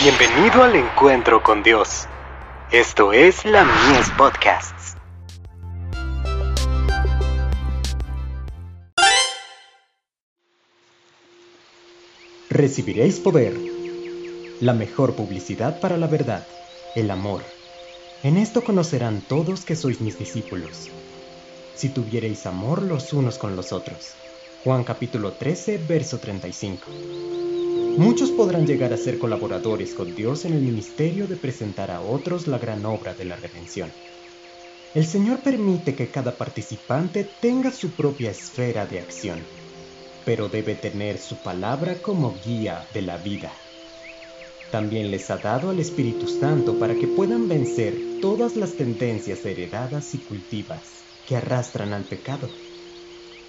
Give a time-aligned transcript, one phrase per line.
[0.00, 2.06] Bienvenido al encuentro con Dios.
[2.70, 4.94] Esto es la Mies Podcasts.
[12.48, 13.56] Recibiréis poder.
[14.60, 16.46] La mejor publicidad para la verdad,
[16.94, 17.42] el amor.
[18.22, 20.90] En esto conocerán todos que sois mis discípulos.
[21.74, 24.14] Si tuviereis amor los unos con los otros.
[24.62, 26.86] Juan capítulo 13, verso 35.
[27.98, 32.46] Muchos podrán llegar a ser colaboradores con Dios en el ministerio de presentar a otros
[32.46, 33.92] la gran obra de la redención.
[34.94, 39.40] El Señor permite que cada participante tenga su propia esfera de acción,
[40.24, 43.50] pero debe tener su palabra como guía de la vida.
[44.70, 50.14] También les ha dado al Espíritu Santo para que puedan vencer todas las tendencias heredadas
[50.14, 52.48] y cultivas que arrastran al pecado.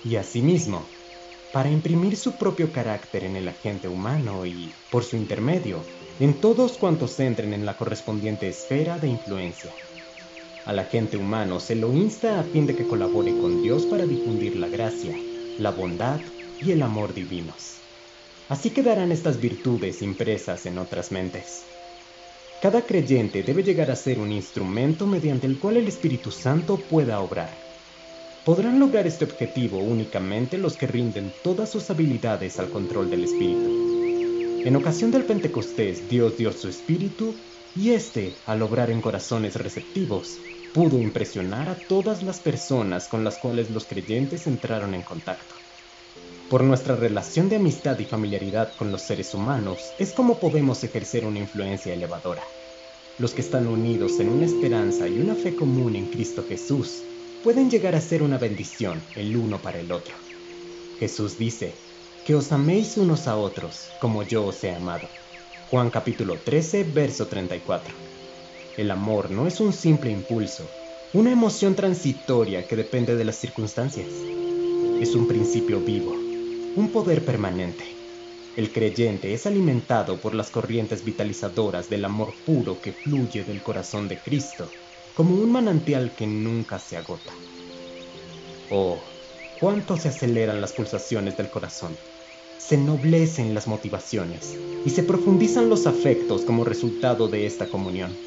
[0.04, 0.88] Y asimismo,
[1.52, 5.84] para imprimir su propio carácter en el agente humano y, por su intermedio,
[6.20, 9.72] en todos cuantos entren en la correspondiente esfera de influencia.
[10.66, 14.58] Al agente humano se lo insta a fin de que colabore con Dios para difundir
[14.58, 15.16] la gracia,
[15.58, 16.20] la bondad
[16.62, 17.78] y el amor divinos.
[18.50, 21.64] Así quedarán estas virtudes impresas en otras mentes.
[22.62, 27.22] Cada creyente debe llegar a ser un instrumento mediante el cual el Espíritu Santo pueda
[27.22, 27.69] obrar
[28.46, 34.64] Podrán lograr este objetivo únicamente los que rinden todas sus habilidades al control del Espíritu.
[34.66, 37.36] En ocasión del Pentecostés, Dios dio su Espíritu
[37.76, 40.40] y éste, al obrar en corazones receptivos,
[40.74, 45.56] pudo impresionar a todas las personas con las cuales los creyentes entraron en contacto.
[46.50, 51.26] Por nuestra relación de amistad y familiaridad con los seres humanos es como podemos ejercer
[51.26, 52.44] una influencia elevadora.
[53.18, 57.04] Los que están unidos en una esperanza y una fe común en Cristo Jesús
[57.44, 60.16] pueden llegar a ser una bendición el uno para el otro.
[61.00, 61.74] Jesús dice,
[62.26, 65.08] que os améis unos a otros como yo os he amado.
[65.70, 67.96] Juan capítulo 13, verso 34.
[68.78, 70.70] El amor no es un simple impulso,
[71.14, 74.10] una emoción transitoria que depende de las circunstancias.
[75.00, 77.86] Es un principio vivo, un poder permanente.
[78.58, 84.10] El creyente es alimentado por las corrientes vitalizadoras del amor puro que fluye del corazón
[84.10, 84.70] de Cristo
[85.14, 87.34] como un manantial que nunca se agota.
[88.70, 89.04] Oh,
[89.60, 91.98] cuánto se aceleran las pulsaciones del corazón,
[92.58, 98.18] se ennoblecen las motivaciones y se profundizan los afectos como resultado de esta comunión.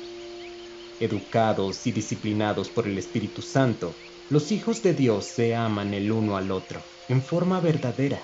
[1.01, 3.95] Educados y disciplinados por el Espíritu Santo,
[4.29, 8.23] los hijos de Dios se aman el uno al otro en forma verdadera,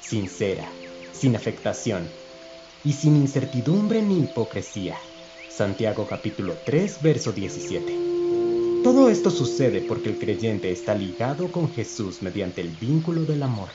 [0.00, 0.72] sincera,
[1.12, 2.10] sin afectación
[2.82, 4.98] y sin incertidumbre ni hipocresía.
[5.56, 8.82] Santiago capítulo 3, verso 17.
[8.82, 13.68] Todo esto sucede porque el creyente está ligado con Jesús mediante el vínculo del amor.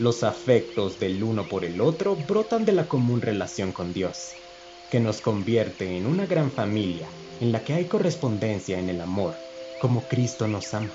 [0.00, 4.30] Los afectos del uno por el otro brotan de la común relación con Dios,
[4.90, 7.06] que nos convierte en una gran familia
[7.42, 9.34] en la que hay correspondencia en el amor,
[9.82, 10.94] como Cristo nos ama.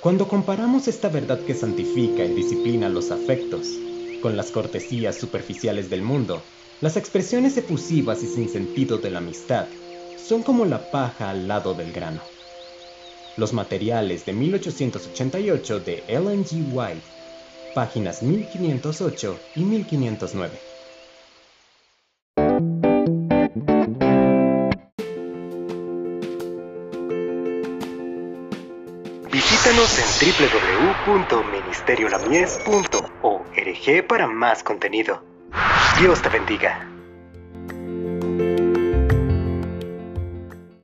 [0.00, 3.68] Cuando comparamos esta verdad que santifica y disciplina los afectos
[4.22, 6.42] con las cortesías superficiales del mundo,
[6.80, 9.66] las expresiones efusivas y sin sentido de la amistad
[10.16, 12.22] son como la paja al lado del grano.
[13.36, 16.72] Los materiales de 1888 de Ellen G.
[16.72, 17.02] White,
[17.74, 20.58] páginas 1508 y 1509.
[29.30, 30.06] Visítanos en
[31.06, 35.29] www.ministeriolamies.org para más contenido.
[36.00, 36.99] Dios te bendiga.